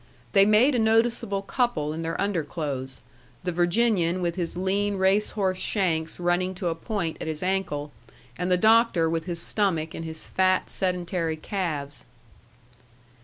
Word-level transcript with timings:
They 0.31 0.47
made 0.47 0.73
a 0.73 0.79
noticeable 0.79 1.43
couple 1.43 1.93
in 1.93 2.01
their 2.01 2.19
underclothes: 2.19 3.01
the 3.43 3.51
Virginian 3.51 4.19
with 4.19 4.33
his 4.33 4.57
lean 4.57 4.95
racehorse 4.97 5.59
shanks 5.59 6.19
running 6.19 6.55
to 6.55 6.69
a 6.69 6.73
point 6.73 7.17
at 7.21 7.27
his 7.27 7.43
ankle, 7.43 7.91
and 8.35 8.49
the 8.49 8.57
Doctor 8.57 9.07
with 9.07 9.25
his 9.25 9.39
stomach 9.39 9.93
and 9.93 10.03
his 10.03 10.25
fat 10.25 10.71
sedentary 10.71 11.37
calves. 11.37 12.05